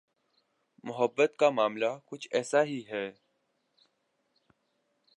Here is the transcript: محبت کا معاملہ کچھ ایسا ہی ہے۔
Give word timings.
محبت 0.83 1.35
کا 1.37 1.49
معاملہ 1.49 1.85
کچھ 2.05 2.27
ایسا 2.31 2.63
ہی 2.63 2.81
ہے۔ 2.89 3.11